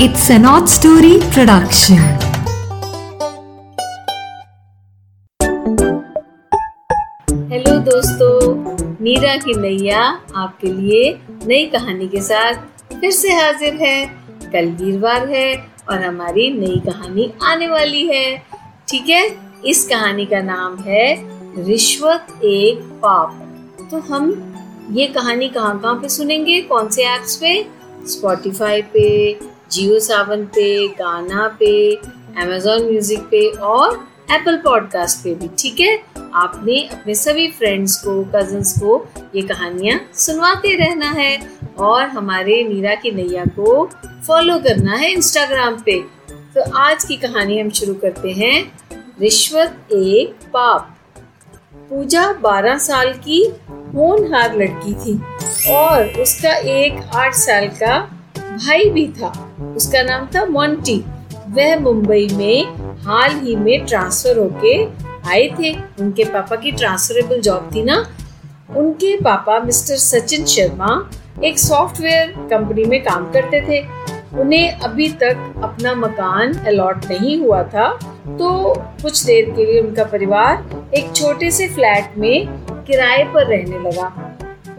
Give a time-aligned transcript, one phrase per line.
[0.00, 1.98] It's an odd story production.
[7.52, 8.54] Hello दोस्तों,
[9.00, 12.54] मीरा की नैया आपके लिए नई कहानी के साथ
[13.00, 14.06] फिर से हाजिर है।
[14.52, 18.42] कल वीरवार है और हमारी नई कहानी आने वाली है।
[18.88, 19.36] ठीक है?
[19.64, 21.16] इस कहानी का नाम है
[21.64, 23.58] रिश्वत एक पाप।
[23.90, 24.54] तो हम
[24.90, 26.60] ये कहानी कहाँ कहाँ पे सुनेंगे?
[26.60, 27.66] कौन से ऐप्स पे?
[28.06, 29.38] स्पॉटिफाई पे
[29.70, 31.94] जियो सावन पे, गाना पे
[32.38, 35.98] अमेजोन म्यूज़िक पे और एप्पल पॉडकास्ट पे भी, ठीक है?
[36.34, 41.38] आपने अपने सभी फ्रेंड्स को कजन्स को ये कहानियाँ सुनवाते रहना है
[41.78, 43.90] और हमारे मीरा की नैया को
[44.26, 45.98] फॉलो करना है इंस्टाग्राम पे।
[46.54, 48.78] तो आज की कहानी हम शुरू करते हैं
[49.20, 50.90] रिश्वत एक पाप।
[51.90, 53.42] पूजा 12 साल की
[53.94, 55.16] होनहार लड़की थी
[55.72, 57.96] और उसका एक आठ साल का
[58.44, 59.32] भाई भी था।
[59.76, 61.04] उसका नाम था मोंटी
[61.48, 64.84] वह मुंबई में हाल ही में ट्रांसफ़र होके
[65.30, 68.04] आए थे। उनके पापा की ट्रांसफरेबल जॉब थी ना।
[68.76, 71.10] उनके पापा मिस्टर सचिन शर्मा
[71.44, 73.80] एक सॉफ्टवेयर कंपनी में काम करते थे।
[74.40, 77.88] उन्हें अभी तक अपना मकान अलॉट नहीं हुआ था।
[78.28, 82.46] तो कुछ देर के लिए उनका परिवार एक छोटे से फ्लैट में
[82.86, 84.23] किराए पर रहने लगा।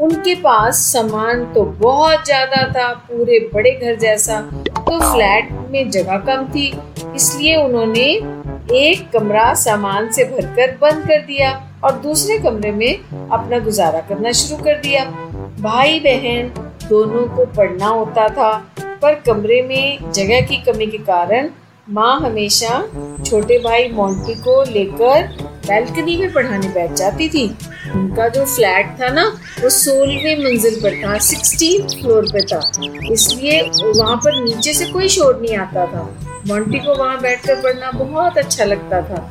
[0.01, 4.39] उनके पास सामान तो बहुत ज़्यादा था, पूरे बड़े घर जैसा।
[4.77, 6.67] तो फ्लैट में जगह कम थी,
[7.15, 8.05] इसलिए उन्होंने
[8.75, 11.51] एक कमरा सामान से भरकर बंद कर दिया
[11.83, 12.93] और दूसरे कमरे में
[13.29, 15.05] अपना गुजारा करना शुरू कर दिया।
[15.61, 16.51] भाई बहन
[16.89, 18.51] दोनों को पढ़ना होता था,
[19.01, 21.49] पर कमरे में जगह की कमी के कारण
[21.87, 22.81] माँ हमेशा
[23.25, 27.45] छोटे भाई मोंटी को लेकर बैल्कनी में पढ़ाने बैठ जाती थी।
[27.91, 29.25] उनका जो फ्लैट था ना,
[29.61, 32.59] वो सोलहवें मंजिल पर था सिक्सटीन फ्लोर पे था।
[33.11, 36.03] इसलिए वहाँ पर नीचे से कोई शोर नहीं आता था।
[36.47, 39.29] मोंटी को वहाँ बैठकर पढ़ना बहुत अच्छा लगता था,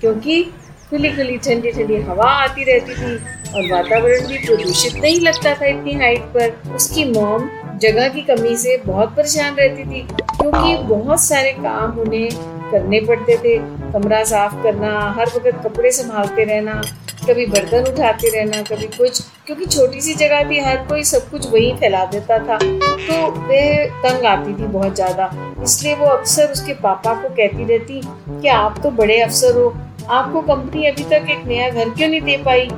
[0.00, 0.42] क्योंकि
[0.90, 3.14] खुली खुली ठंडी ठंडी हवा आती रहती थी
[3.48, 8.56] और वातावरण भी प्रदूषित नहीं लगता था इतनी हाइट पर। उसकी मॉम जगह की कमी
[8.56, 13.56] से बहुत परेशान रहती थी, क्योंकि बहुत सारे काम उन्हें करने पड़ते थे।
[13.92, 16.80] कमरा साफ़ करना, हर वक्त कपड़े संभालते रहना,
[17.20, 21.50] कभी बर्तन उठाते रहना, कभी कुछ, क्योंकि छोटी सी जगह थी हर कोई सब कुछ
[21.52, 25.30] वही फैला देता था। तो वह तंग आती थी बहुत ज़्यादा।
[25.62, 28.00] इसलिए वो अक्सर उसके पापा को कहती रहती
[28.32, 29.68] कि आप तो बड़े अफसर हो।
[30.08, 32.68] आपको कंपनी अभी तक एक नया घर क्यों नहीं दे पाई?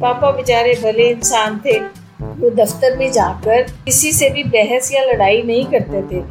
[0.00, 5.42] पापा बेचारे भले इंसान थे, वो दफ्तर में जाकर किसी से भी बहस या लड़ाई
[5.42, 6.22] नहीं करते थे।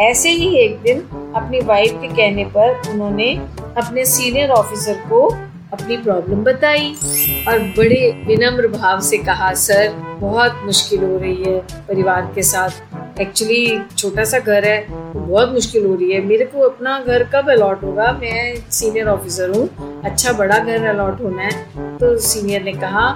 [0.00, 1.00] ऐसे ही एक दिन
[1.36, 3.32] अपनी वाइफ के कहने पर उन्होंने
[3.76, 5.26] अपने सीनियर ऑफिसर को
[5.72, 6.92] अपनी प्रॉब्लम बताई
[7.48, 9.88] और बड़े विनम्र भाव से कहा, सर,
[10.20, 11.58] बहुत मुश्किल हो रही है
[11.88, 14.80] परिवार के साथ। एक्चुअली छोटा सा घर है
[15.12, 18.12] तो बहुत मुश्किल हो रही है। मेरे को अपना घर कब अलॉट होगा?
[18.12, 23.08] मैं सीनियर ऑफिसर हूँ अच्छा बड़ा घर अलॉट होना है। तो सीनियर ने कहा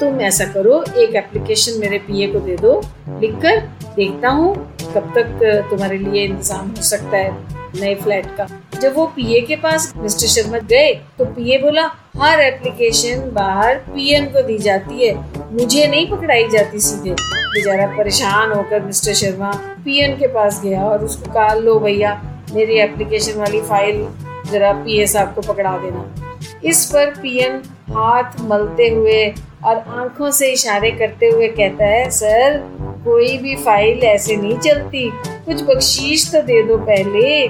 [0.00, 2.80] तुम ऐसा करो, एक एप्लीकेशन मेरे पीए को दे दो,
[3.20, 3.60] लिखकर
[3.96, 4.54] देखता हूँ
[4.86, 5.38] कब तक
[5.70, 8.46] तुम्हारे लिए इंतज़ाम हो सकता है नए फ्लैट का।
[8.80, 11.84] जब वो पीए के पास मिस्टर शर्मा गए तो पीए बोला,
[12.16, 15.14] हर एप्लीकेशन बाहर पीएन को दी जाती है।
[15.52, 19.50] मुझे नहीं पकड़ाई जाती सीधे। बेचारा परेशान होकर मिस्टर शर्मा
[19.84, 22.14] पीएम के पास गया और उसको कहा, लो भैया,
[22.54, 24.06] मेरी एप्लीकेशन वाली फ़ाइल
[24.52, 29.26] जरा पीए साहब को पकड़ा देना। इस पर पीएन हाथ मलते हुए
[29.64, 32.58] और आँखों से इशारे करते हुए कहता है, सर,
[33.04, 35.10] कोई भी फ़ाइल ऐसे नहीं चलती।
[35.46, 37.42] कुछ बख्शीश तो दे दो पहले।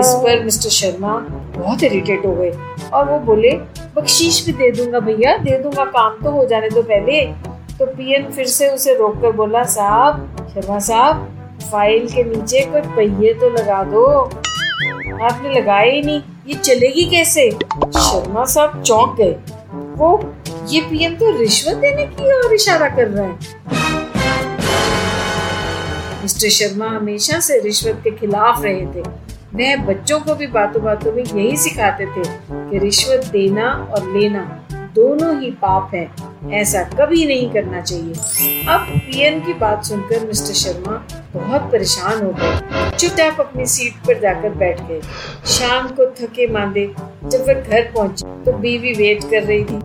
[0.00, 1.16] इस पर मिस्टर शर्मा
[1.56, 2.52] बहुत इरिटेट हो गए
[2.94, 3.50] और वो बोले,
[3.96, 7.20] बख्शीश भी दे दूँगा भैया, दे दूँगा। काम तो हो जाने दो पहले।
[7.78, 11.28] तो पीएन फिर से उसे रोक कर बोला, साहब, शर्मा साहब,
[11.70, 14.06] फ़ाइल के नीचे कोई पहिए तो लगा दो।
[15.24, 17.50] आपने लगाया ही नहीं। ये चलेगी कैसे?
[17.86, 19.36] शर्मा साहब चौंक गए।
[19.74, 20.34] वो,
[20.68, 23.38] ये पीएम तो रिश्वत देने की और इशारा कर रहा है।
[26.22, 29.00] मिस्टर शर्मा हमेशा से रिश्वत के खिलाफ रहे थे।
[29.54, 34.66] वह बच्चों को भी बातों बातों में यही सिखाते थे कि रिश्वत देना और लेना
[34.72, 36.10] दोनों ही पाप है।
[36.52, 38.14] ऐसा कभी नहीं करना चाहिए।
[38.68, 44.18] अब पीएम की बात सुनकर मिस्टर शर्मा बहुत परेशान हो गए। चुपचाप अपनी सीट पर
[44.20, 45.00] जाकर बैठ गए।
[45.48, 46.86] शाम को थके मांदे
[47.24, 49.78] जब वह घर पहुँचे तो बीवी वेट कर रही थी।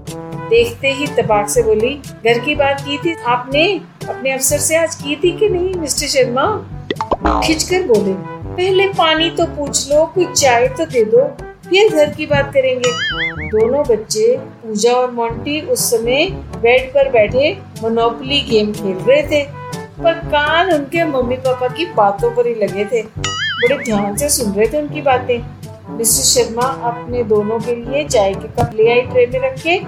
[0.50, 1.94] देखते ही तबाक से बोली,
[2.26, 3.64] घर की बात की थी आपने?
[4.10, 6.46] अपने अफसर से आज की थी कि नहीं, मिस्टर शर्मा?
[7.44, 8.14] खिंचकर बोले,
[8.56, 11.24] पहले पानी तो पूछ लो, कुछ चाय तो दे दो,
[11.70, 12.92] फिर घर की बात करेंगे।
[13.50, 16.26] दोनों बच्चे पूजा और मोंटी उस समय
[16.58, 17.52] बेड पर बैठे
[17.82, 19.46] मोनोपली गेम खेल रहे थे।
[19.98, 24.52] पर कान उनके मम्मी पापा की बातों पर ही लगे थे। बड़े ध्यान से सुन
[24.54, 25.40] रहे थे उनकी बातें।
[25.90, 29.82] मिस्टर शर्मा अपने दोनों के लिए चाय के कप ले आई ट्रे में रखे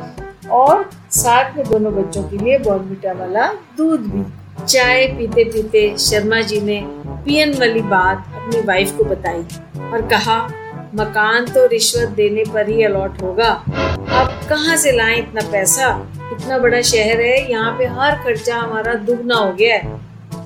[0.51, 3.47] और साथ में दोनों बच्चों के लिए बॉर्नविटा वाला
[3.77, 4.23] दूध भी।
[4.65, 6.81] चाय पीते पीते शर्मा जी ने
[7.25, 9.43] पियन वाली बात अपनी वाइफ को बताई
[9.83, 10.39] और कहा,
[10.95, 13.51] मकान तो रिश्वत देने पर ही अलॉट होगा।
[14.49, 15.87] कहाँ से लाएँ इतना पैसा?
[16.33, 19.99] इतना बड़ा शहर है, यहाँ पे हर खर्चा हमारा दुगना हो गया है।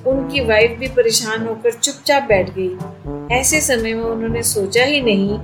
[0.06, 5.38] उनकी वाइफ भी परेशान होकर चुपचाप बैठ गई। ऐसे समय में उन्होंने सोचा ही नहीं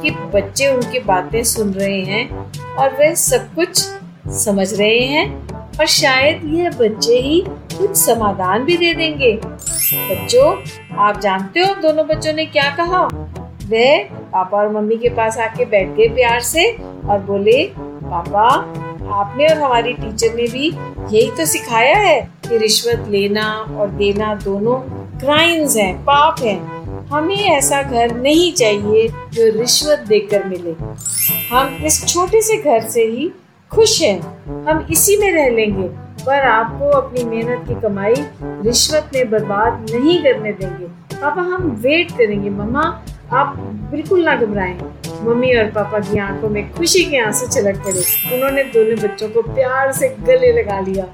[0.00, 3.76] कि बच्चे उनकी बातें सुन रहे हैं और वे सब कुछ
[4.28, 5.48] समझ रहे हैं
[5.80, 10.56] और शायद यह बच्चे ही कुछ समाधान भी दे देंगे। बच्चों,
[10.98, 13.02] आप जानते हो दोनों बच्चों ने क्या कहा?
[13.68, 16.70] वह पापा और मम्मी के पास आके बैठ गए प्यार से
[17.08, 17.62] और बोले
[18.12, 18.48] पापा,
[19.14, 20.68] आपने और हमारी टीचर ने भी
[21.10, 23.44] यही तो सिखाया है कि रिश्वत लेना
[23.78, 24.76] और देना दोनों
[25.20, 30.74] क्राइम्स हैं, पाप हैं। हमें ऐसा घर नहीं चाहिए जो रिश्वत देकर मिले।
[31.50, 33.30] हम इस छोटे से घर से ही
[33.70, 35.88] खुश हैं। हम इसी में रह लेंगे,
[36.26, 40.86] पर आपको अपनी मेहनत की कमाई रिश्वत में बर्बाद नहीं करने देंगे।
[41.16, 42.82] पापा, हम वेट करेंगे। मम्मा,
[43.32, 43.56] आप
[43.90, 44.78] बिल्कुल ना घबराएँ।
[45.22, 49.42] मम्मी और पापा की आँखों में खुशी के आँसू छलक पड़े। उन्होंने दोनों बच्चों को
[49.42, 51.04] प्यार से गले लगा लिया।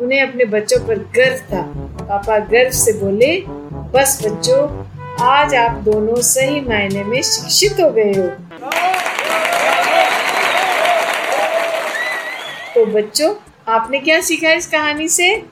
[0.00, 1.62] उन्हें अपने बच्चों पर गर्व था।
[2.04, 3.44] पापा गर्व से बोले,
[3.92, 4.84] बस बच्चों,
[5.20, 8.26] आज आप दोनों सही मायने में शिक्षित हो गए हो।
[12.74, 13.34] तो बच्चों,
[13.68, 15.42] आपने क्या सीखा इस कहानी से?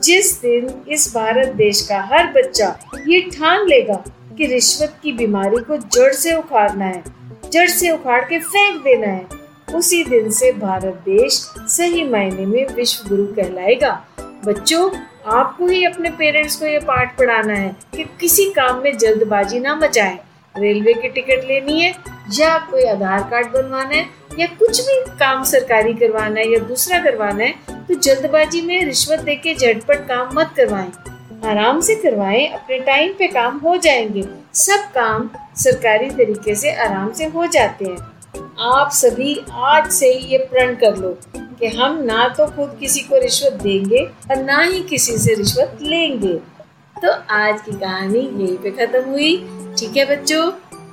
[0.00, 2.78] जिस दिन इस भारत देश का हर बच्चा
[3.08, 4.04] ये ठान लेगा
[4.38, 7.21] कि रिश्वत की बीमारी को जड़ से उखाड़ना है।
[7.52, 9.40] जड़ से उखाड़ के फेंक देना है।
[9.74, 11.34] उसी दिन से भारत देश
[11.68, 13.90] सही मायने में विश्व गुरु कहलाएगा।
[14.46, 14.90] बच्चों,
[15.32, 19.74] आपको ही अपने पेरेंट्स को ये पाठ पढ़ाना है कि किसी काम में जल्दबाजी ना
[19.74, 20.18] मचाएँ।
[20.54, 21.92] रेलवे की टिकट लेनी है
[22.32, 24.06] या कोई आधार कार्ड बनवाना है
[24.38, 29.20] या कुछ भी काम सरकारी करवाना है या दूसरा करवाना है तो जल्दबाजी में रिश्वत
[29.20, 30.90] देके झटपट काम मत करवाएँ।
[31.44, 34.22] आराम से करवाएँ, अपने टाइम पे काम हो जाएँगे।
[34.54, 37.96] सब काम सरकारी तरीके से आराम से हो जाते हैं।
[38.72, 43.18] आप सभी आज से ये प्रण कर लो कि हम ना तो खुद किसी को
[43.18, 46.34] रिश्वत देंगे और ना ही किसी से रिश्वत लेंगे।
[46.96, 49.36] तो आज की कहानी यही पे खत्म हुई।
[49.78, 50.50] ठीक है बच्चों?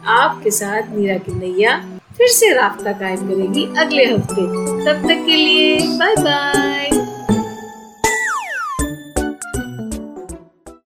[0.07, 1.77] आपके साथ मीरा की नैया
[2.17, 4.41] फिर से रास्ता कायम करेगी अगले हफ़्ते।
[4.85, 6.78] तब तक के लिए बाय बाय